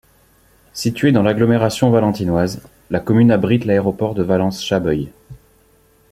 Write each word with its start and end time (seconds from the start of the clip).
Située 0.73 1.11
dans 1.11 1.21
l'agglomération 1.21 1.91
valentinoise, 1.91 2.63
la 2.89 2.99
commune 2.99 3.29
abrite 3.29 3.65
l'aéroport 3.65 4.15
de 4.15 4.23
Valence-Chabeuil. 4.23 5.11